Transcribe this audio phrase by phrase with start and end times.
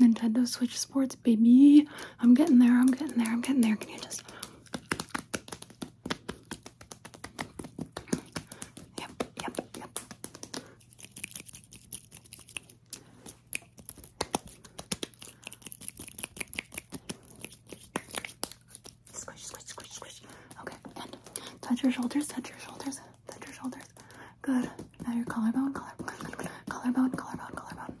[0.00, 1.88] Nintendo Switch Sports, baby.
[2.20, 3.76] I'm getting there, I'm getting there, I'm getting there.
[3.76, 4.22] Can you just.
[8.98, 9.98] Yep, yep, yep.
[19.12, 20.20] Squish, squish, squish, squish.
[20.60, 21.16] Okay, and
[21.62, 23.82] touch your shoulders, touch your shoulders, touch your shoulders.
[24.42, 24.68] Good.
[25.06, 26.06] Now your collarbone, collarbone,
[26.68, 27.96] collarbone, collarbone, collarbone.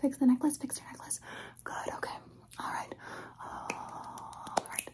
[0.00, 1.20] Fix the necklace, fix your necklace.
[1.64, 2.14] Good, okay.
[2.60, 2.94] Alright.
[4.58, 4.90] Alright.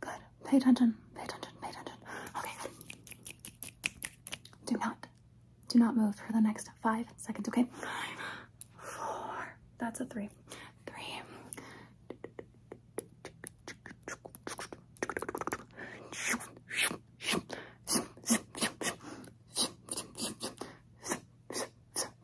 [0.00, 0.10] Good.
[0.44, 1.94] Pay attention, pay attention, pay attention.
[2.38, 2.70] Okay, good.
[4.66, 5.06] Do not,
[5.68, 7.64] do not move for the next five seconds, okay?
[7.72, 7.85] Five,
[8.78, 10.28] four, that's a three.
[10.86, 11.20] Three.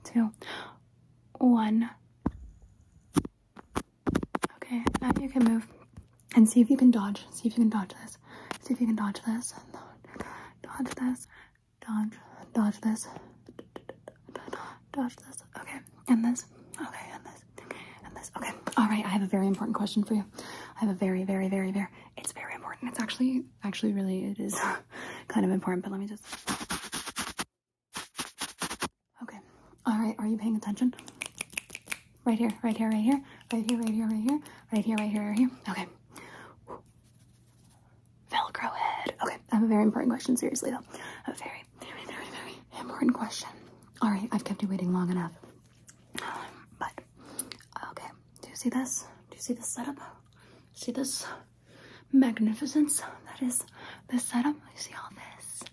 [0.04, 0.30] Two,
[1.38, 1.88] one.
[4.56, 5.66] Okay, now you can move
[6.36, 7.24] and see if you can dodge.
[7.32, 8.18] See if you can dodge this.
[8.60, 9.54] See if you can dodge this.
[10.62, 11.26] Dodge this.
[11.86, 12.12] Dodge.
[12.54, 13.08] Dodge this.
[14.92, 15.41] Dodge this.
[16.12, 16.44] And this.
[16.78, 17.42] Okay, and this.
[18.04, 18.30] And this.
[18.36, 18.50] Okay.
[18.76, 19.02] All right.
[19.02, 20.22] I have a very important question for you.
[20.76, 21.86] I have a very, very, very, very.
[22.18, 22.90] It's very important.
[22.90, 24.60] It's actually, actually, really, it is
[25.28, 25.84] kind of important.
[25.84, 26.22] But let me just.
[29.22, 29.38] Okay.
[29.86, 30.14] All right.
[30.18, 30.92] Are you paying attention?
[32.26, 32.52] Right here.
[32.62, 32.90] Right here.
[32.90, 33.22] Right here.
[33.50, 33.78] Right here.
[33.78, 34.06] Right here.
[34.06, 34.40] Right here.
[34.70, 34.96] Right here.
[34.98, 35.22] Right here.
[35.28, 35.50] Right here.
[35.70, 35.86] Okay.
[38.30, 39.14] Velcro head.
[39.22, 39.36] Okay.
[39.50, 40.36] I have a very important question.
[40.36, 40.84] Seriously though,
[41.26, 43.48] a very, very, very, very important question.
[44.02, 44.28] All right.
[44.30, 45.32] I've kept you waiting long enough.
[46.78, 46.92] But
[47.90, 48.08] okay.
[48.42, 49.06] Do you see this?
[49.28, 49.98] Do you see this setup?
[50.72, 51.26] See this
[52.12, 53.64] magnificence that is
[54.08, 54.54] the setup?
[54.54, 55.64] You see all this?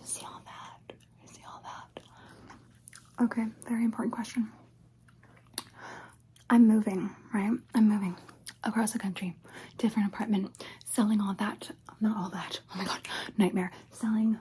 [0.00, 0.94] You see all that?
[1.20, 3.24] You see all that?
[3.24, 4.52] Okay, very important question.
[6.48, 7.58] I'm moving, right?
[7.74, 8.16] I'm moving
[8.62, 9.34] across the country,
[9.76, 11.72] different apartment, selling all that.
[12.00, 12.60] Not all that.
[12.72, 13.00] Oh my god,
[13.36, 13.72] nightmare.
[13.90, 14.38] Selling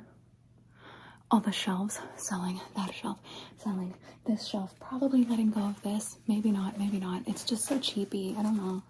[1.30, 3.20] all the shelves, selling that shelf,
[3.58, 3.94] selling
[4.26, 6.18] this shelf, probably letting go of this.
[6.28, 7.24] Maybe not, maybe not.
[7.28, 8.36] It's just so cheapy.
[8.38, 8.82] I don't know.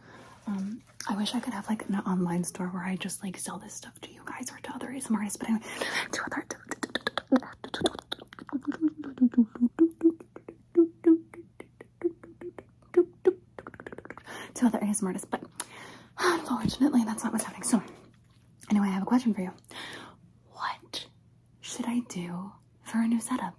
[0.48, 3.58] Um, I wish I could have like an online store where I just like sell
[3.58, 5.64] this stuff to you guys or to other ASMR artists, but anyway,
[6.12, 6.58] to other to
[14.66, 14.80] other
[15.30, 15.42] but
[16.20, 17.64] unfortunately that's not what's happening.
[17.64, 17.82] So
[18.70, 19.52] anyway, I have a question for you.
[20.54, 21.06] What
[21.68, 22.52] should I do
[22.84, 23.54] for a new setup?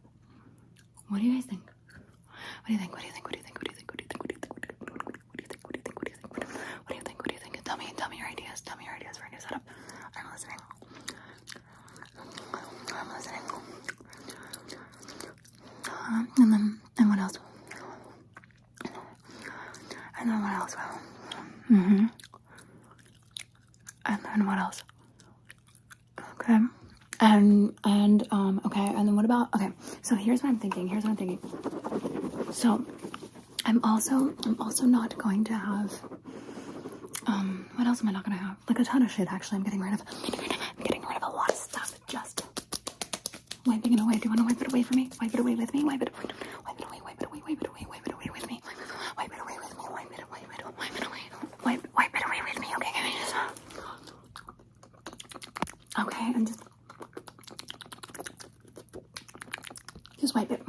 [1.08, 1.60] What do you guys think?
[1.60, 2.92] What do you think?
[2.92, 3.24] What do you think?
[3.26, 3.58] What do you think?
[3.58, 3.90] What do you think?
[3.90, 4.18] What do you think?
[4.18, 5.24] What do you think?
[5.28, 5.64] What do you think?
[5.64, 5.94] What do you think?
[5.94, 6.34] What do you think?
[6.34, 6.58] What do you think?
[6.84, 7.18] What do you think?
[7.18, 7.64] What do you think?
[7.64, 8.60] Tell me, tell me your ideas.
[8.62, 9.62] Tell me your ideas for a new setup.
[10.16, 10.56] I'm listening.
[12.94, 13.40] I'm listening.
[16.08, 17.38] Um, and then, and what else?
[20.20, 20.74] And then what else?
[21.70, 22.06] Mm-hmm.
[24.06, 24.82] And then what else?
[26.40, 26.58] Okay.
[27.20, 29.70] And and um okay, and then what about okay,
[30.02, 30.86] so here's what I'm thinking.
[30.86, 31.38] Here's what I'm thinking.
[32.52, 32.84] So
[33.64, 35.92] I'm also I'm also not going to have
[37.26, 38.56] um what else am I not gonna have?
[38.68, 40.02] Like a ton of shit actually I'm getting rid of.
[40.78, 42.44] I'm getting rid of a lot of stuff just
[43.66, 44.14] wiping it away.
[44.14, 45.10] Do you wanna wipe it away for me?
[45.20, 46.24] Wipe it away with me, wipe it away,
[46.66, 48.60] wipe it away, wipe it away, wipe it away with me.
[49.16, 51.20] Wipe it away with me, wipe it, wipe it, wipe it away.
[51.64, 52.66] Wipe wipe it away with me.
[52.76, 53.34] Okay, can I just
[55.98, 56.62] Okay, and just
[60.20, 60.62] just wipe it.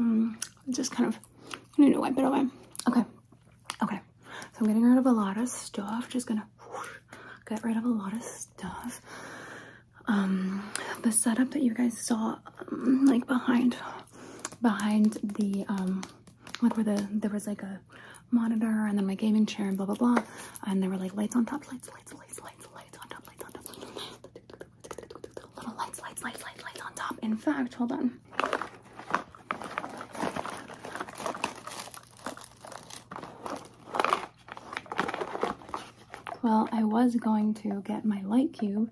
[0.00, 0.36] Mm,
[0.70, 1.18] just kind of
[1.76, 2.46] you need to wipe it away.
[2.88, 3.04] Okay.
[3.82, 4.00] Okay.
[4.52, 6.08] So I'm getting rid of a lot of stuff.
[6.08, 6.88] Just gonna whoosh,
[7.48, 9.00] get rid of a lot of stuff.
[10.06, 10.70] Um,
[11.02, 12.38] the setup that you guys saw,
[12.70, 13.76] um, like behind,
[14.62, 16.02] behind the um,
[16.62, 17.80] like where the there was like a
[18.30, 20.22] monitor and then my gaming chair and blah blah blah,
[20.64, 23.44] and there were like lights on top, lights, lights, lights, lights, lights on top, lights
[23.44, 23.66] on top,
[25.56, 27.18] little lights, lights, lights, lights, lights on top.
[27.20, 28.20] In fact, hold on.
[36.46, 38.88] Well, I was going to get my light cube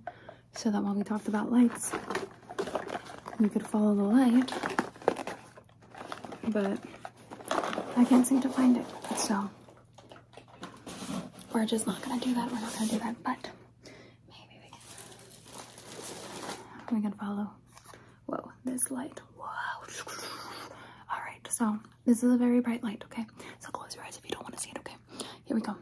[0.57, 1.93] so that while we talked about lights,
[3.39, 4.53] we could follow the light.
[6.49, 6.81] But
[7.97, 8.85] I can't seem to find it.
[9.17, 9.49] So
[11.53, 12.51] we're just not gonna do that.
[12.51, 13.23] We're not gonna do that.
[13.23, 13.49] But
[14.29, 14.71] maybe we
[16.89, 16.97] can.
[16.97, 17.51] We can follow.
[18.27, 19.21] Whoa, this light.
[19.37, 19.47] Whoa.
[21.13, 21.47] All right.
[21.49, 23.05] So this is a very bright light.
[23.05, 23.25] Okay.
[23.61, 24.79] So close your eyes if you don't want to see it.
[24.79, 24.97] Okay.
[25.45, 25.77] Here we go.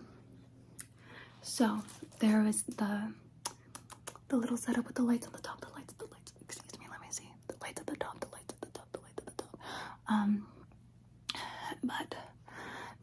[1.55, 1.83] So
[2.19, 3.13] there is the
[4.29, 6.33] the little setup with the lights on the top, the lights, the lights.
[6.41, 7.29] Excuse me, let me see.
[7.47, 9.59] The lights at the top, the lights at the top, the lights at the top.
[10.09, 10.47] Um,
[11.85, 12.15] but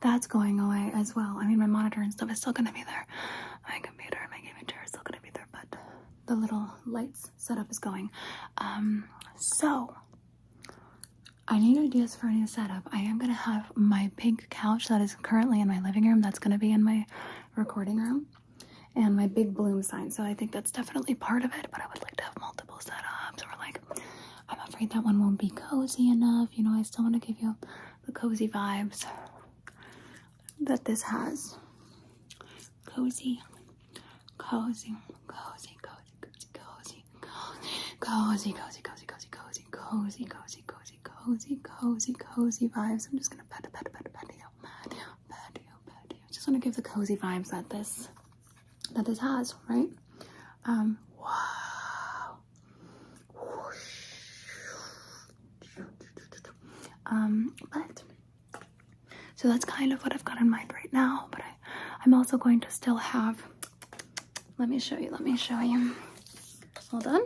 [0.02, 1.38] that's going away as well.
[1.40, 3.06] I mean, my monitor and stuff is still gonna be there.
[3.68, 5.78] My computer and my gaming chair is still gonna be there, but
[6.26, 8.10] the little lights setup is going.
[8.58, 9.08] Um,
[9.38, 9.96] so
[11.48, 12.90] I need ideas for a new setup.
[12.92, 16.22] I am gonna have my pink couch that is currently in my living room.
[16.22, 17.06] That's gonna be in my
[17.56, 18.28] recording room,
[18.96, 20.12] and my big bloom sign.
[20.12, 21.68] So I think that's definitely part of it.
[21.72, 23.82] But I would like to have multiple setups, or like
[24.50, 26.50] I'm afraid that one won't be cozy enough.
[26.54, 27.56] You know, I still want to give you
[28.06, 29.06] the cozy vibes
[30.62, 31.56] that this has.
[32.86, 33.42] Cozy,
[34.38, 34.96] cozy,
[35.28, 37.04] cozy, cozy, cozy,
[38.00, 43.08] cozy, cozy, cozy, cozy, cozy, cozy, cozy, cozy, cozy, cozy, cozy, vibes.
[43.12, 44.98] I'm just gonna pet, pet, pet, pet you, pet you,
[45.30, 46.18] pet you, pet you.
[46.32, 48.10] Just want to give the cozy vibes that this
[48.96, 49.90] that this has, right?
[50.66, 52.38] Um, wow.
[57.06, 58.04] Um, but
[59.36, 61.28] so that's kind of what I've got in mind right now.
[61.32, 61.46] But I,
[62.06, 63.42] I'm also going to still have.
[64.58, 65.10] Let me show you.
[65.12, 65.96] Let me show you.
[66.92, 67.22] Hold on.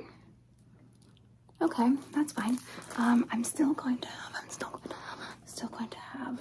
[1.62, 2.57] Okay, that's fine.
[2.98, 4.31] Um, I'm still going to have.
[4.42, 4.95] I'm still going to.
[5.45, 6.39] Still going to have.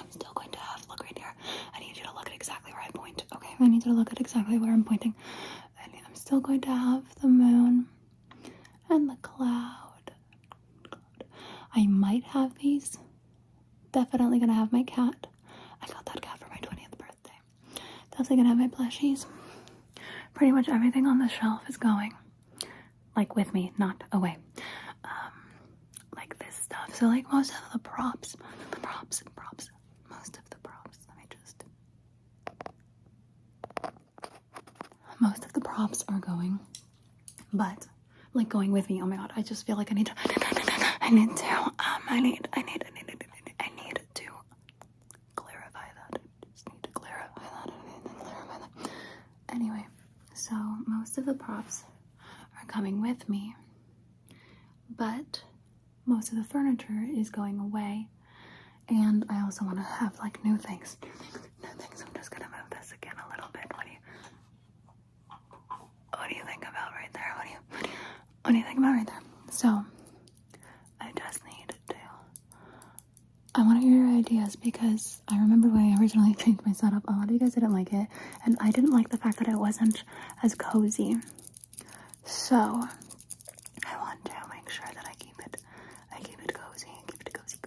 [0.00, 0.84] I'm still going to have.
[0.88, 1.34] Look right here.
[1.74, 3.24] I need you to look at exactly where I point.
[3.34, 5.14] Okay, I need to look at exactly where I'm pointing.
[5.82, 7.86] I'm still going to have the moon
[8.88, 10.12] and the cloud.
[11.74, 12.98] I might have these.
[13.92, 15.26] Definitely gonna have my cat.
[15.82, 17.38] I got that cat for my 20th birthday.
[18.10, 19.26] Definitely gonna have my plushies.
[20.34, 22.14] Pretty much everything on the shelf is going.
[23.16, 24.36] Like with me, not away.
[25.04, 25.32] Um,
[26.16, 26.94] like this stuff.
[26.94, 28.36] So like most of the props,
[28.70, 29.70] the props and props,
[30.10, 30.98] most of the props.
[31.08, 31.64] Let me just.
[35.20, 36.60] Most of the props are going,
[37.52, 37.86] but
[38.34, 39.02] like going with me.
[39.02, 40.12] Oh my god, I just feel like I need to.
[41.00, 41.46] I need to.
[41.46, 41.74] Um,
[42.08, 42.48] I need.
[42.52, 42.84] I need.
[42.86, 43.04] I need.
[43.08, 43.54] I need.
[43.60, 44.24] I need to
[45.34, 46.20] clarify that.
[46.20, 47.72] I just need to clarify that.
[47.72, 48.90] I need to clarify that.
[49.48, 49.86] Anyway,
[50.34, 50.54] so
[50.86, 51.84] most of the props
[52.60, 53.54] are coming with me,
[54.96, 55.42] but
[56.06, 58.08] most of the furniture is going away.
[58.88, 60.96] And I also want to have like new things.
[61.02, 62.04] New things.
[62.06, 63.64] I'm just gonna move this again a little bit.
[63.74, 63.98] What do you
[66.16, 67.32] what do you think about right there?
[67.36, 67.90] What do you
[68.48, 69.20] what do you think about right there?
[69.50, 69.84] So
[70.98, 71.94] I just need to
[73.54, 77.06] I want to hear your ideas because I remember when I originally changed my setup,
[77.06, 78.06] a lot of you guys didn't like it,
[78.46, 80.02] and I didn't like the fact that it wasn't
[80.42, 81.16] as cozy.
[82.24, 85.58] So I want to make sure that I keep it,
[86.10, 87.58] I keep it cozy, keep it cozy.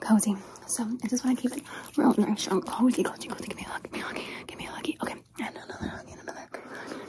[0.00, 0.36] Cozy.
[0.70, 1.64] So I just want to keep it
[1.96, 3.48] real nice and cozy, cozy, cozy.
[3.48, 5.02] Give me a hug, give me a hug, give me a huggy.
[5.02, 6.48] Okay, and another hug, and another.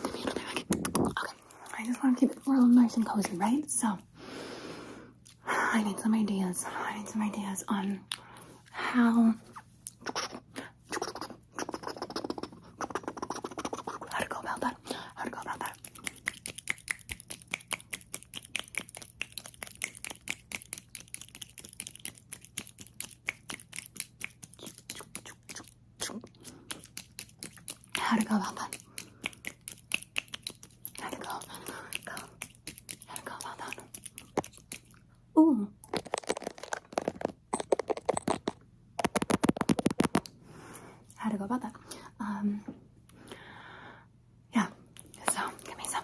[0.04, 0.66] Give me another huggy.
[1.00, 1.34] Okay.
[1.78, 3.70] I just want to keep it real nice and cozy, right?
[3.70, 4.00] So
[5.46, 6.66] I need some ideas.
[6.68, 8.00] I need some ideas on
[8.72, 9.36] how
[14.20, 14.76] to go about that.
[15.16, 15.78] How to go about that.
[28.12, 28.76] How to go about that?
[31.00, 31.30] How to go?
[32.04, 32.12] Go?
[33.08, 33.36] How to go?
[35.42, 35.70] Ooh.
[41.16, 41.74] How to go about that?
[42.20, 42.62] Um.
[44.54, 44.68] Yeah.
[45.32, 46.04] So give me some.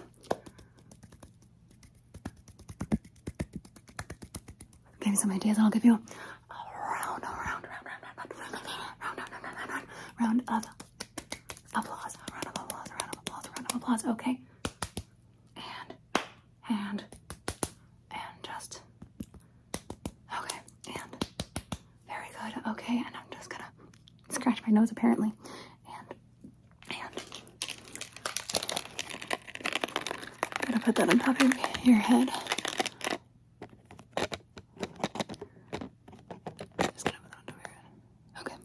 [5.02, 6.00] Give me some ideas, and I'll give you
[24.48, 25.34] scratch my nose apparently.
[25.88, 26.16] And
[26.89, 27.22] and
[30.66, 31.51] gonna put that on top of
[31.86, 32.30] your head.
[36.94, 38.39] Just gonna put that on top of your head.
[38.39, 38.56] Okay.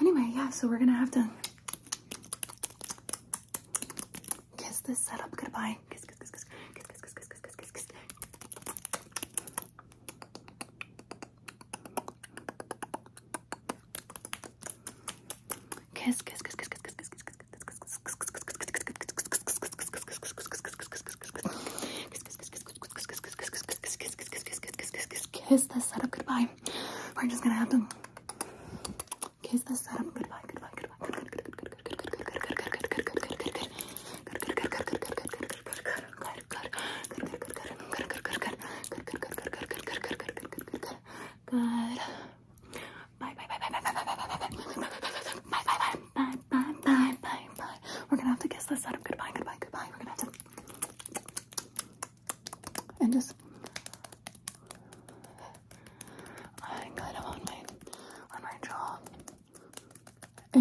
[0.00, 1.28] Anyway, yeah, so we're gonna have to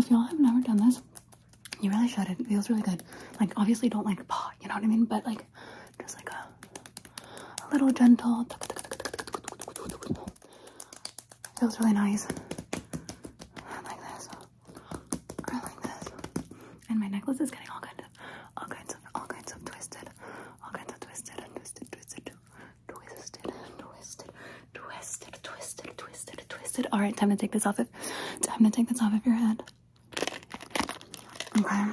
[0.05, 1.01] If y'all have never done this,
[1.81, 2.29] you really should.
[2.29, 3.01] It feels really good.
[3.39, 5.05] Like obviously don't like paw, you know what I mean?
[5.05, 5.43] But like
[5.99, 6.47] just like a
[7.63, 8.45] a little gentle.
[11.59, 12.27] Feels really nice.
[13.83, 14.29] Like this.
[15.51, 16.11] Or like this.
[16.89, 18.05] And my necklace is getting all kind of
[18.57, 20.07] all kinds of all kinds of twisted.
[20.63, 22.29] All kinds of twisted and twisted, twisted,
[22.87, 24.31] twisted, twisted,
[24.75, 26.87] twisted, twisted, twisted, twisted.
[26.93, 27.87] Alright, time to take this off of
[28.43, 29.63] time to take this off of your head.
[31.65, 31.83] Okay.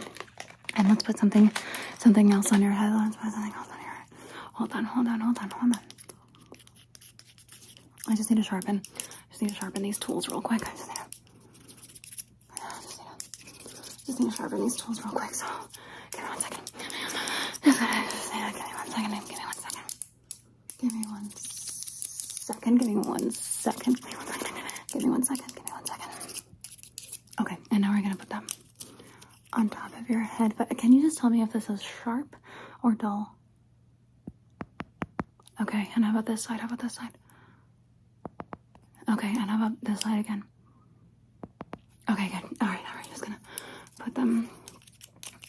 [0.77, 1.51] And let's put something
[1.99, 2.93] something else on your head.
[2.95, 4.07] Let's put something else on your head.
[4.55, 5.81] Hold on, hold on, hold on, hold on.
[8.09, 8.83] I just need to sharpen.
[8.87, 9.01] I
[9.31, 10.63] Just need to sharpen these tools real quick.
[10.67, 11.03] I just need to,
[12.53, 15.35] I just need to, just need to sharpen these tools real quick.
[15.35, 15.47] So,
[16.11, 16.71] give me one second.
[17.65, 19.85] Just, just, give me one second.
[20.79, 22.79] Give me one second.
[22.79, 22.89] Give me one second.
[22.89, 24.01] Give me one second.
[24.03, 24.63] Give me one second.
[24.89, 25.55] Give me one second.
[25.55, 26.43] Give me one second.
[27.41, 28.47] Okay, and now we're gonna put them
[29.53, 30.55] on top of your head.
[30.57, 32.37] But can you just tell me if this is sharp
[32.83, 33.37] or dull?
[35.61, 36.61] Okay, and how about this side?
[36.61, 37.11] How about this side?
[39.11, 40.45] Okay, and how about this side again?
[42.11, 42.45] Okay, good.
[42.61, 43.41] Alright, alright, just gonna
[43.99, 44.49] put them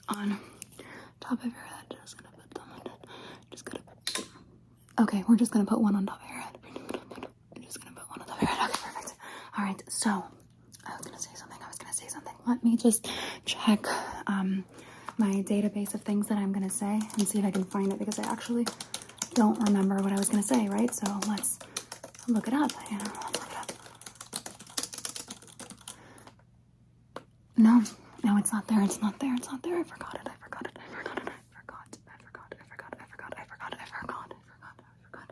[0.10, 0.38] on
[1.20, 1.96] top of your head.
[2.02, 2.92] Just gonna put them on
[3.52, 3.84] just gonna
[5.00, 6.58] Okay, we're just gonna put one on top of your head.
[7.62, 8.70] Just gonna put one on top of your head.
[8.70, 9.16] Okay, perfect.
[9.58, 10.10] Alright, so
[10.86, 12.33] I was gonna say something, I was gonna say something.
[12.48, 13.08] Let me just
[13.46, 13.86] check
[14.28, 14.66] um
[15.18, 18.00] my database of things that I'm gonna say and see if I can find it
[18.00, 18.66] because I actually
[19.34, 20.94] don't remember what I was gonna say, right?
[20.94, 21.60] So let's
[22.28, 22.72] look it up.
[22.72, 23.72] Know, let's look it up.
[27.58, 27.82] No,
[28.24, 28.82] no, it's not there.
[28.84, 29.36] It's not there.
[29.36, 29.78] It's not there.
[29.80, 30.28] I forgot it.
[30.28, 30.78] I forgot it.
[30.78, 31.30] I forgot it.
[31.30, 31.86] I forgot.
[31.92, 32.54] I forgot.
[32.60, 32.94] I forgot.
[33.00, 33.34] I forgot.
[33.40, 33.74] I forgot.
[33.80, 34.34] I forgot.
[34.34, 34.80] I forgot.
[34.82, 35.32] I forgot.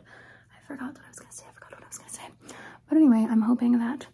[0.54, 1.44] I forgot what I was gonna say.
[1.48, 2.22] I forgot what I was gonna say.
[2.88, 4.06] But anyway, I'm hoping that.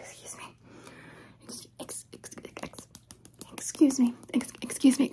[0.00, 0.44] Excuse me.
[1.48, 2.30] Ex- ex- ex-
[2.62, 2.88] ex-
[3.52, 4.14] excuse me.
[4.34, 5.04] Ex- excuse me.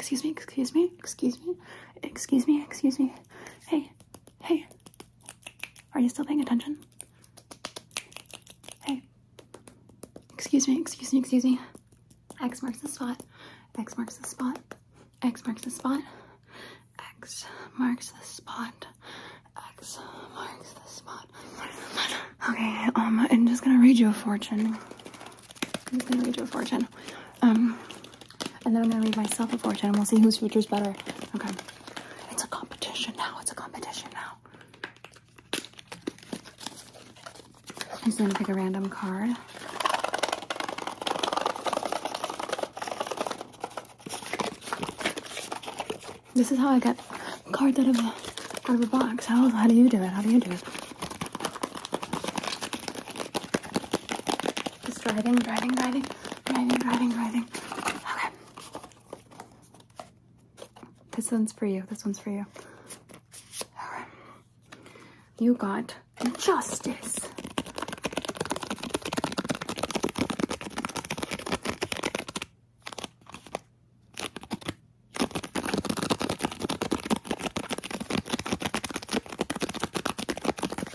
[0.60, 0.92] Excuse me.
[1.00, 1.56] Excuse me.
[2.04, 2.62] Excuse me.
[2.63, 3.00] Excuse me.
[3.00, 3.13] Excuse me.
[3.68, 3.92] Hey.
[4.44, 4.68] Hey.
[5.94, 6.80] Are you still paying attention?
[8.84, 9.01] Hey.
[10.34, 10.82] Excuse me.
[10.82, 11.20] Excuse me.
[11.20, 11.60] Excuse me.
[12.44, 13.24] X marks the spot.
[13.80, 14.60] X marks the spot.
[15.22, 16.01] X marks the spot.
[17.16, 17.46] X
[17.78, 18.86] marks the spot.
[19.78, 19.98] X
[20.36, 21.30] marks the spot.
[22.50, 24.78] Okay, um, I'm just gonna read you a fortune.
[25.89, 26.86] I'm just gonna read you a fortune.
[27.42, 27.80] Um,
[29.10, 30.94] read myself a fortune we'll see whose future's better.
[31.36, 31.50] Okay.
[32.30, 33.38] It's a competition now.
[33.42, 34.38] It's a competition now.
[37.92, 39.36] I'm just gonna pick a random card.
[46.36, 47.00] This is how I get
[47.51, 48.13] cards out of a
[48.70, 49.25] out of a box.
[49.25, 50.08] How how do you do it?
[50.08, 50.78] How do you do it?
[61.29, 61.83] This one's for you.
[61.88, 62.43] This one's for you.
[63.62, 64.03] Okay.
[65.38, 65.93] You got
[66.39, 67.19] justice.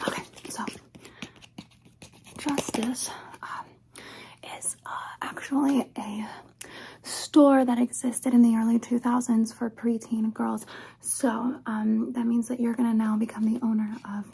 [0.09, 0.65] Okay, so
[2.39, 3.11] Justice
[3.41, 3.67] um,
[4.59, 4.91] is uh,
[5.23, 6.27] actually a
[7.35, 10.67] store that existed in the early 2000s for preteen girls.
[11.01, 14.25] So um, that means that you're gonna now become the owner of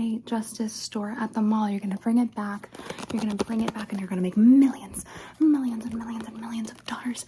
[0.00, 1.70] a Justice store at the mall.
[1.70, 2.68] You're gonna bring it back.
[3.12, 5.04] You're gonna bring it back, and you're gonna make millions,
[5.38, 7.24] millions, and millions, and millions of dollars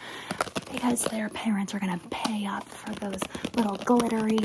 [0.72, 3.20] because their parents are gonna pay up for those
[3.54, 4.40] little glittery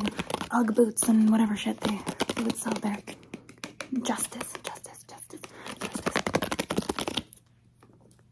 [0.52, 2.00] UGG boots and whatever shit they,
[2.36, 3.00] they would sell there.
[4.04, 5.42] Justice, justice, justice,
[5.80, 6.24] justice.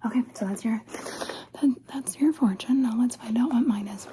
[0.06, 0.80] Okay, so that's your
[1.94, 2.82] that's your fortune.
[2.84, 4.08] Now let's find out what mine is.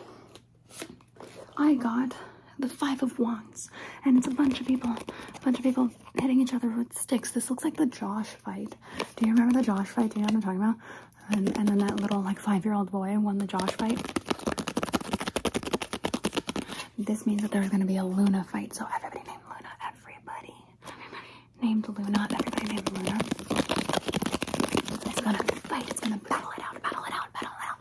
[1.57, 2.15] I got
[2.59, 3.71] the five of wands,
[4.05, 5.91] and it's a bunch of people, a bunch of people
[6.21, 7.31] hitting each other with sticks.
[7.33, 8.75] This looks like the Josh fight.
[9.17, 10.11] Do you remember the Josh fight?
[10.15, 10.77] Do you know what I'm talking about?
[11.31, 13.99] And, and then that little like five-year-old boy won the Josh fight.
[16.99, 18.75] This means that there's gonna be a Luna fight.
[18.75, 19.69] So everybody named Luna.
[19.89, 20.55] Everybody,
[20.87, 21.27] everybody
[21.63, 22.29] named Luna.
[22.31, 23.19] Everybody named Luna.
[25.07, 25.89] It's gonna fight.
[25.91, 26.81] It's gonna battle it out.
[26.83, 27.33] Battle it out.
[27.33, 27.79] Battle it out.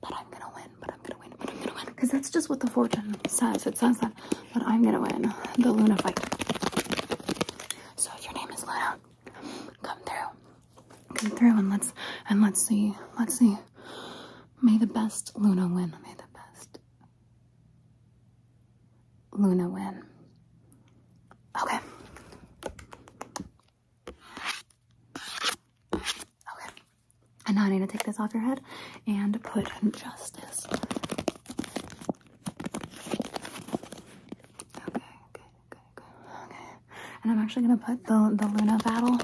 [0.00, 0.70] But I'm gonna win.
[0.80, 1.32] But I'm gonna win.
[1.38, 1.97] But I'm gonna win.
[2.08, 3.66] Because that's just what the fortune says.
[3.66, 4.14] It says that
[4.54, 6.18] that I'm gonna win the Luna fight.
[7.96, 8.96] So if your name is Luna,
[9.82, 11.12] come through.
[11.12, 11.92] come through and let's
[12.30, 12.94] and let's see.
[13.18, 13.58] Let's see.
[14.62, 15.94] May the best Luna win.
[16.02, 16.78] May the best
[19.32, 20.02] Luna win.
[21.62, 21.78] Okay.
[25.94, 26.70] Okay.
[27.46, 28.62] And now I need to take this off your head
[29.06, 30.66] and put justice.
[37.28, 39.18] And I'm actually going to put the, the Luna battle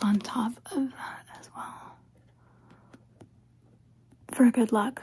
[0.00, 1.98] on top of that as well.
[4.32, 5.02] For good luck.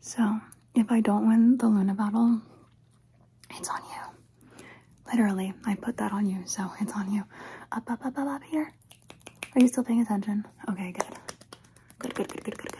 [0.00, 0.40] So,
[0.74, 2.40] if I don't win the Luna battle,
[3.50, 4.64] it's on you.
[5.12, 7.24] Literally, I put that on you, so it's on you.
[7.70, 8.72] Up, up, up, up, up here.
[9.54, 10.46] Are you still paying attention?
[10.70, 11.04] Okay, good.
[11.98, 12.77] Good, good, good, good, good, good.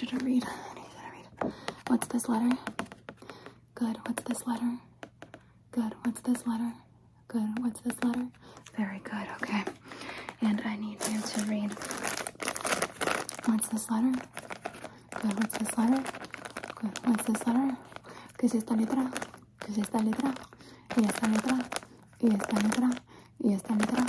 [0.00, 0.44] Need to read.
[0.44, 1.52] I need you to read.
[1.88, 2.56] What's this letter?
[3.74, 3.96] Good.
[4.06, 4.78] What's this letter?
[5.72, 5.94] Good.
[6.04, 6.72] What's this letter?
[7.26, 7.58] Good.
[7.58, 8.26] What's this letter?
[8.76, 9.26] Very good.
[9.42, 9.64] Okay.
[10.42, 11.72] And I need you to read.
[13.46, 14.12] What's this letter?
[15.20, 15.34] Good.
[15.40, 16.02] What's this letter?
[16.80, 16.98] Good.
[17.04, 17.76] What's this letter?
[18.38, 19.10] ¿Qué es esta letra?
[19.58, 20.32] ¿Qué es esta letra?
[20.96, 21.58] Y esta letra.
[22.20, 22.90] Y esta letra.
[23.40, 24.04] Y esta letra.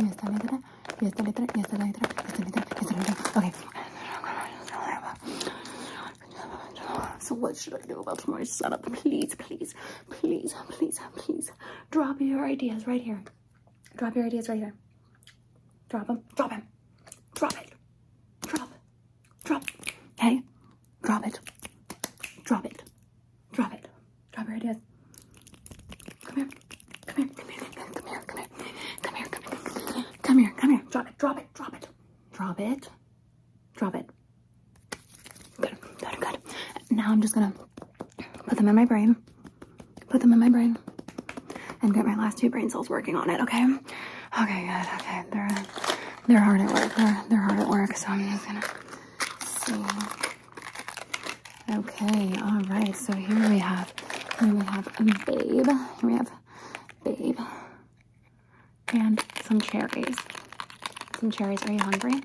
[0.00, 0.60] Y esta letra.
[0.96, 1.46] Y esta letra.
[1.54, 2.06] Y esta letra.
[2.24, 2.62] Y esta letra.
[2.80, 3.14] Y esta letra.
[3.36, 3.52] Okay.
[7.18, 8.82] So what should I do about my setup?
[8.92, 9.74] Please, please,
[10.10, 11.52] please, please, please.
[11.90, 13.22] Drop your ideas right here.
[13.96, 14.74] Drop your ideas right here.
[15.88, 16.22] Drop them.
[16.34, 16.62] Drop him.
[17.34, 17.72] Drop it.
[18.46, 18.68] Drop.
[19.44, 19.64] Drop.
[20.18, 20.42] Hey.
[21.02, 21.38] Drop it.
[22.44, 22.82] Drop it.
[23.52, 23.88] Drop it.
[24.32, 24.76] Drop your ideas.
[26.24, 26.48] Come here.
[27.06, 27.34] Come here.
[27.36, 27.60] Come here.
[27.94, 28.20] Come here.
[28.26, 28.48] Come here.
[29.02, 29.26] Come here.
[29.42, 30.04] Come here.
[30.22, 30.54] Come here.
[30.56, 30.82] Come here.
[30.90, 31.18] Drop it.
[31.18, 31.46] Drop it.
[31.54, 31.88] Drop it.
[32.32, 32.88] Drop it.
[33.76, 34.06] Drop it.
[35.60, 35.76] Good.
[35.98, 36.20] Good.
[36.20, 36.38] Good.
[36.90, 37.52] Now I'm just gonna
[38.46, 39.16] put them in my brain.
[40.08, 40.76] Put them in my brain.
[41.82, 43.64] And get my last two brain cells working on it, okay?
[44.42, 44.86] Okay, good.
[45.00, 45.24] Okay.
[45.30, 45.48] They're
[46.26, 46.94] they're hard at work.
[46.96, 48.62] They're they're hard at work, so I'm just gonna
[49.40, 49.84] see.
[51.74, 52.96] Okay, all right.
[52.96, 53.92] So here we have,
[54.40, 55.66] here we have a babe.
[55.66, 56.30] Here we have
[57.04, 57.38] babe
[58.92, 60.16] and some cherries.
[61.20, 61.62] Some cherries.
[61.64, 62.20] Are you hungry?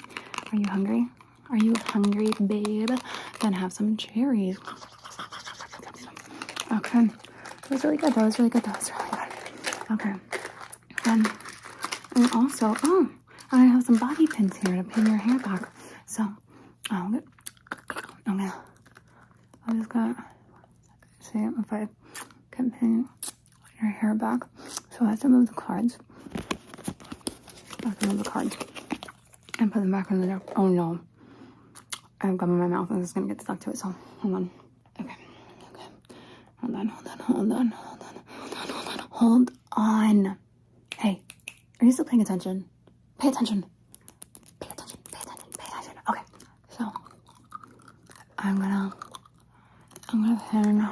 [0.51, 1.07] Are you hungry?
[1.49, 2.89] Are you hungry, babe?
[3.41, 4.57] Then have some cherries.
[6.73, 8.13] Okay, that was really good.
[8.13, 8.63] That was really good.
[8.63, 9.91] That was really good.
[9.91, 10.13] Okay,
[11.05, 11.29] and
[12.15, 13.09] and also, oh,
[13.51, 15.69] I have some bobby pins here to pin your hair back.
[16.05, 16.27] So,
[16.91, 17.23] oh, good.
[18.29, 18.49] Okay.
[19.67, 20.15] I'm just gonna
[21.19, 21.87] see if I
[22.51, 23.07] can pin
[23.81, 24.41] your hair back.
[24.91, 25.97] So I have to move the cards.
[27.83, 28.55] I have to move the cards
[29.59, 30.41] and put them back in there.
[30.55, 30.99] Oh no.
[32.21, 34.51] I've gum in my mouth and it's gonna get stuck to it, so hold on.
[36.61, 39.49] Hold on, hold on, hold on, hold on, hold on, hold on, hold
[40.27, 40.37] on.
[40.97, 41.21] Hey,
[41.79, 42.65] are you still paying attention?
[43.19, 43.65] Pay attention.
[44.59, 45.93] Pay attention, pay attention, pay attention.
[46.09, 46.21] Okay,
[46.69, 46.91] so
[48.37, 48.93] I'm gonna
[50.09, 50.87] I'm gonna pin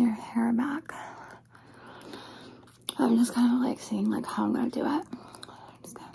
[0.00, 0.92] your hair back.
[2.98, 4.86] I'm just kind of like seeing like how I'm gonna do it.
[4.86, 6.12] I'm just gonna,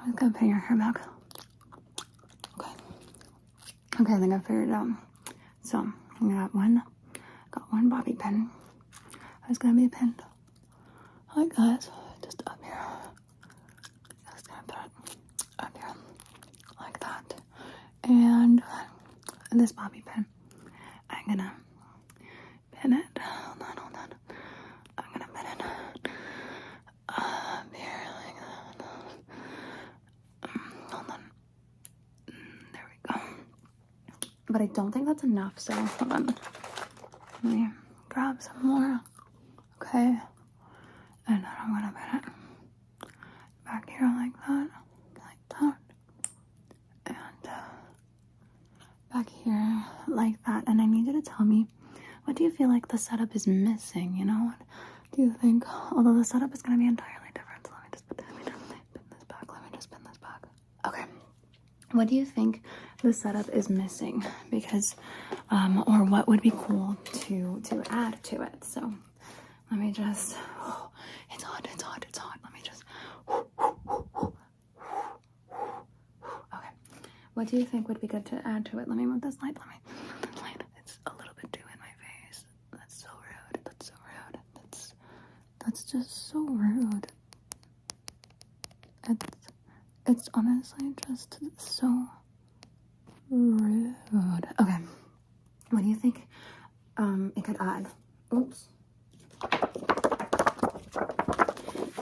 [0.00, 1.00] I'm gonna pin your hair back.
[2.58, 2.70] Okay.
[4.00, 4.88] Okay, I think I figured it out.
[5.62, 5.86] So
[6.24, 6.82] I got one,
[7.50, 8.48] got one bobby pin.
[9.48, 10.22] It's gonna be pinned
[11.36, 11.88] like that,
[12.22, 12.78] just up here.
[14.30, 15.16] Just gonna put it
[15.58, 15.94] up here
[16.80, 17.34] like that,
[18.04, 18.62] and
[19.50, 20.24] this bobby pin.
[21.10, 21.52] I'm gonna
[22.72, 23.18] pin it.
[23.20, 24.08] Hold on, hold on.
[24.98, 25.60] I'm gonna pin it
[27.08, 28.88] up here like that.
[30.92, 31.22] Hold on.
[32.72, 33.20] There we go.
[34.52, 36.26] But I don't think that's enough, so hold on.
[37.42, 37.68] Let me
[38.08, 39.00] grab some more.
[39.80, 40.18] Okay.
[41.26, 42.34] And then I'm gonna put it
[43.64, 44.68] back here like that.
[45.18, 45.76] Like that.
[47.06, 47.16] And
[47.48, 47.62] uh,
[49.12, 50.64] back here like that.
[50.66, 51.66] And I need you to tell me
[52.24, 54.16] what do you feel like the setup is missing?
[54.16, 54.66] You know, what
[55.12, 55.64] do you think?
[55.92, 57.66] Although the setup is to be entirely different.
[57.66, 58.68] So let me just put, let me just
[59.10, 59.52] this back.
[59.52, 60.42] Let me just pin this back.
[60.86, 61.04] Okay.
[61.92, 62.62] What do you think
[63.02, 64.24] the setup is missing?
[64.50, 64.94] Because,
[65.50, 68.64] um, or what would be cool to to add to it?
[68.64, 68.92] So
[69.70, 70.36] let me just.
[70.60, 70.90] Oh,
[71.32, 71.66] it's hot.
[71.72, 72.04] It's hot.
[72.08, 72.38] It's hot.
[72.44, 72.84] Let me just.
[76.54, 76.68] Okay.
[77.34, 78.88] What do you think would be good to add to it?
[78.88, 79.56] Let me move this light.
[79.58, 79.74] Let me
[80.32, 80.62] this light.
[80.78, 81.92] It's a little bit too in my
[82.28, 82.44] face.
[82.72, 83.64] That's so rude.
[83.64, 84.38] That's so rude.
[84.54, 84.94] That's
[85.64, 87.06] that's just so rude.
[89.08, 89.46] It's
[90.06, 92.06] it's honestly just so
[93.32, 94.46] rude.
[94.60, 94.78] Okay.
[95.70, 96.28] What do you think
[96.96, 97.86] um, it could add.
[98.32, 98.68] Oops.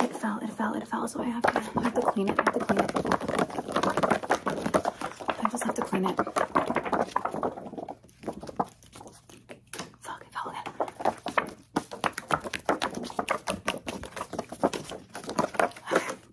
[0.01, 2.39] It fell, it fell, it fell, so I have to, I have to clean it,
[2.39, 2.97] I have to clean it.
[5.43, 6.17] I just have to clean it.
[10.01, 10.65] Fuck, it fell again.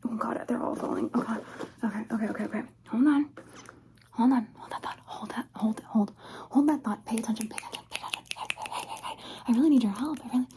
[0.05, 1.09] Oh god, they're all falling.
[1.13, 1.41] Oh god.
[1.83, 2.61] Okay, okay, okay, okay.
[2.89, 3.29] Hold on.
[4.11, 4.47] Hold on.
[5.67, 5.79] Hold.
[5.79, 5.85] It.
[5.85, 6.11] Hold.
[6.51, 7.05] Hold that thought.
[7.05, 7.49] Pay attention.
[7.49, 7.83] Pay attention.
[7.91, 8.71] Pay attention.
[8.71, 9.23] Hey, hey, hey, hey.
[9.47, 10.19] I really need your help.
[10.23, 10.47] I really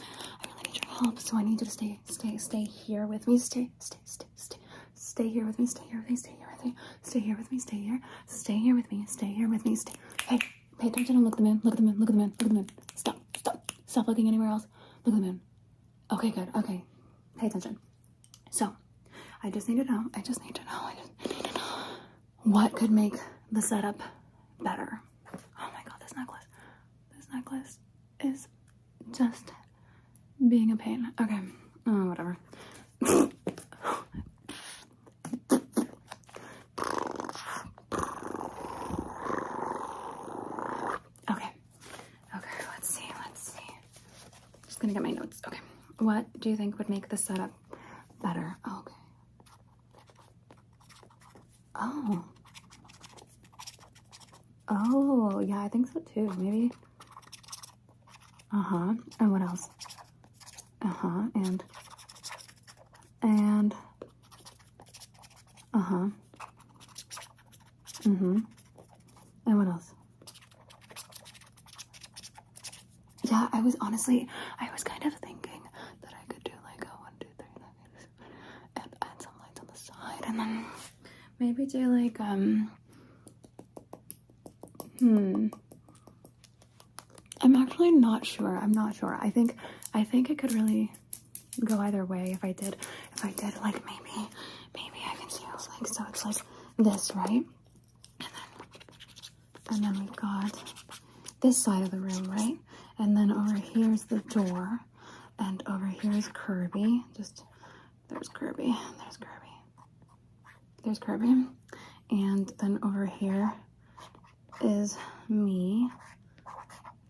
[0.40, 1.18] I really need your help.
[1.18, 3.36] So I need you to stay, stay, stay here with me.
[3.38, 4.58] Stay, stay, stay, stay.
[4.94, 5.66] Stay here with me.
[5.66, 6.16] Stay here with me.
[6.16, 6.76] Stay here with me.
[7.02, 7.58] Stay here with me.
[7.58, 8.00] Stay here.
[8.26, 9.04] Stay here with me.
[9.08, 9.74] Stay here with me.
[9.74, 9.94] Stay.
[10.28, 10.38] Hey,
[10.78, 11.60] pay attention and look at the moon.
[11.64, 11.96] Look at the moon.
[11.98, 12.32] Look at the moon.
[12.38, 12.66] Look at the moon.
[12.94, 13.16] Stop.
[13.36, 13.72] Stop.
[13.86, 14.68] Stop looking anywhere else.
[15.04, 15.40] Look at the moon.
[16.12, 16.48] Okay, good.
[16.56, 16.84] Okay.
[17.36, 17.78] Pay attention.
[18.50, 18.76] So,
[19.42, 20.04] I just need to know.
[20.14, 20.80] I just need to know.
[20.84, 21.64] I just need to know
[22.44, 23.14] what could make
[23.50, 24.02] the setup
[24.62, 25.00] better.
[25.58, 26.46] Oh my god, this necklace.
[27.16, 27.78] This necklace
[28.22, 28.48] is
[29.12, 29.52] just
[30.48, 31.12] being a pain.
[31.20, 31.40] Okay.
[31.86, 32.36] Oh, whatever.
[41.30, 41.50] Okay.
[42.36, 43.04] Okay, let's see.
[43.24, 43.60] Let's see.
[44.66, 45.40] Just gonna get my notes.
[45.46, 45.60] Okay.
[45.98, 47.52] What do you think would make the setup
[48.22, 48.56] better?
[48.66, 48.94] Okay.
[51.74, 52.24] Oh.
[55.96, 56.42] Oh, yeah, I so too.
[56.42, 56.70] Maybe.
[58.52, 58.94] Uh huh.
[59.18, 59.68] And what else?
[60.82, 61.22] Uh huh.
[61.34, 61.62] And.
[63.22, 63.74] And.
[65.74, 66.06] Uh huh.
[68.04, 68.38] Mm hmm.
[69.46, 69.92] And what else?
[73.24, 75.62] Yeah, I was honestly, I was kind of thinking
[76.02, 77.46] that I could do like a one, two, three,
[78.76, 80.64] and add some lights on the side, and then
[81.38, 82.70] maybe do like um,
[84.98, 85.48] hmm.
[87.42, 88.58] I'm actually not sure.
[88.58, 89.16] I'm not sure.
[89.20, 89.56] I think,
[89.94, 90.92] I think it could really
[91.64, 92.76] go either way if I did,
[93.16, 94.28] if I did like maybe,
[94.74, 96.36] maybe I can see it's like so it's like
[96.78, 97.28] this, right?
[98.20, 100.62] And then, and then we've got
[101.40, 102.56] this side of the room, right?
[102.98, 104.80] And then over here's the door,
[105.38, 107.04] and over here is Kirby.
[107.16, 107.44] Just
[108.08, 109.52] there's Kirby, there's Kirby,
[110.84, 111.46] there's Kirby,
[112.10, 113.52] and then over here
[114.62, 114.96] is
[115.28, 115.88] me.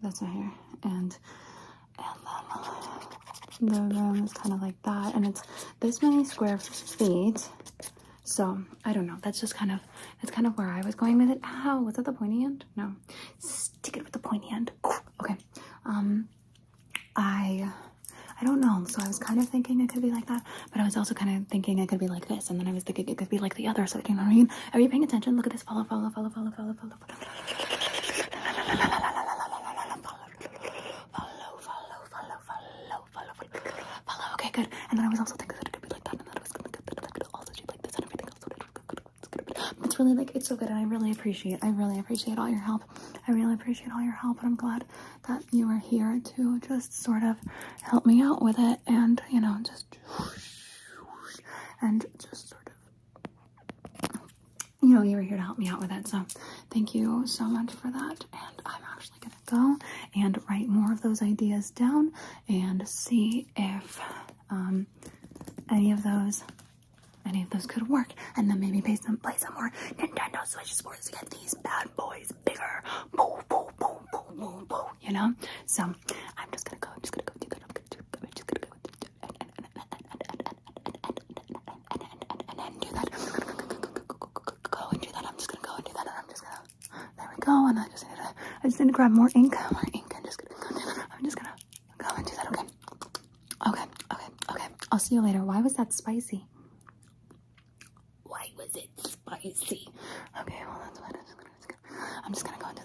[0.02, 0.50] That's my hair,
[0.84, 1.16] and
[3.60, 5.42] and then the room is kind of like that, and it's
[5.80, 7.46] this many square feet.
[8.24, 9.16] So I don't know.
[9.22, 9.80] That's just kind of
[10.22, 11.40] that's kind of where I was going with it.
[11.44, 12.64] Ow, was that the pointy end?
[12.76, 12.94] No.
[13.38, 14.70] Stick it with the pointy end.
[15.22, 15.36] Okay.
[15.84, 16.28] Um
[17.14, 17.68] I
[18.40, 18.86] I don't know.
[18.88, 21.12] So I was kind of thinking it could be like that, but I was also
[21.14, 23.28] kind of thinking it could be like this, and then I was thinking it could
[23.28, 23.86] be like the other.
[23.86, 24.50] So you know what I mean?
[24.72, 25.36] Are you paying attention?
[25.36, 25.62] Look at this.
[25.62, 27.16] Follow, follow, follow, follow, follow, follow, follow.
[31.12, 33.32] Follow, follow, follow, follow, follow,
[34.06, 34.34] follow.
[34.34, 34.68] Okay, good.
[34.90, 36.40] And then I was also thinking that it could be like that, and then I
[36.40, 39.74] was gonna get that it could also do like this and everything else.
[39.84, 41.58] It's really like it's so good, and I really appreciate.
[41.62, 42.82] I really appreciate all your help.
[43.28, 44.84] I really appreciate all your help, and I'm glad
[45.28, 47.36] that you are here to just sort of
[47.82, 49.98] help me out with it, and you know, just
[51.80, 52.72] and just sort of
[54.82, 56.08] you know, you were here to help me out with it.
[56.08, 56.24] So
[56.70, 58.24] thank you so much for that.
[58.32, 59.76] And I'm actually going to go
[60.20, 62.12] and write more of those ideas down
[62.48, 64.00] and see if
[64.50, 64.86] um,
[65.70, 66.42] any of those
[67.26, 68.08] any of those could work.
[68.36, 71.94] And then maybe play some, play some more Nintendo Switch Sports to get these bad
[71.96, 72.82] boys bigger.
[73.12, 75.34] Boo, boo, boo, boo, boo, boo, you know?
[75.66, 75.94] So I'm
[76.52, 76.88] just to go.
[76.94, 77.60] I'm just to go do that.
[77.62, 78.68] I'm, gonna do, I'm just to go
[79.40, 79.50] and,
[82.58, 83.10] and, do that.
[84.70, 85.24] Go and do that.
[85.26, 86.06] I'm just gonna go and do that.
[86.06, 86.62] And I'm just gonna.
[87.16, 87.66] There we go.
[87.68, 88.34] And I just need to.
[88.62, 89.54] I just need to grab more ink.
[89.72, 90.12] More ink.
[90.16, 90.60] And just gonna.
[90.60, 91.06] Go do that.
[91.16, 91.54] I'm just gonna
[91.98, 92.46] go and do that.
[92.48, 92.62] Okay.
[93.68, 93.84] Okay.
[94.12, 94.26] Okay.
[94.50, 94.66] Okay.
[94.89, 95.44] I'll see you later.
[95.44, 96.46] Why was that spicy?
[98.24, 99.88] Why was it spicy?
[100.40, 100.60] Okay.
[100.66, 102.06] Well, that's what I'm just gonna.
[102.24, 102.78] I'm just gonna go and